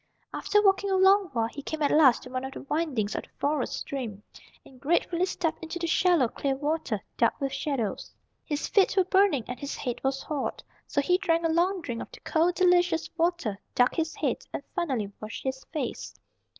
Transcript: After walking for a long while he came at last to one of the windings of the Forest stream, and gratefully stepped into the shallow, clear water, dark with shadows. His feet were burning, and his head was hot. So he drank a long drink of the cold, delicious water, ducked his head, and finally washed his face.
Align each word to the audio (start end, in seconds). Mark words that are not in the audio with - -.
After 0.33 0.63
walking 0.63 0.89
for 0.89 0.95
a 0.95 0.97
long 0.97 1.25
while 1.31 1.45
he 1.45 1.61
came 1.61 1.83
at 1.83 1.91
last 1.91 2.23
to 2.23 2.31
one 2.31 2.43
of 2.43 2.53
the 2.53 2.61
windings 2.63 3.13
of 3.13 3.21
the 3.21 3.29
Forest 3.37 3.73
stream, 3.81 4.23
and 4.65 4.81
gratefully 4.81 5.27
stepped 5.27 5.61
into 5.61 5.77
the 5.77 5.85
shallow, 5.85 6.27
clear 6.27 6.55
water, 6.55 7.01
dark 7.17 7.39
with 7.39 7.53
shadows. 7.53 8.09
His 8.43 8.67
feet 8.67 8.97
were 8.97 9.03
burning, 9.03 9.43
and 9.47 9.59
his 9.59 9.75
head 9.75 10.03
was 10.03 10.23
hot. 10.23 10.63
So 10.87 11.01
he 11.01 11.19
drank 11.19 11.45
a 11.45 11.49
long 11.51 11.81
drink 11.83 12.01
of 12.01 12.11
the 12.11 12.19
cold, 12.21 12.55
delicious 12.55 13.11
water, 13.15 13.59
ducked 13.75 13.95
his 13.97 14.15
head, 14.15 14.43
and 14.51 14.63
finally 14.73 15.11
washed 15.21 15.43
his 15.43 15.63
face. 15.65 16.15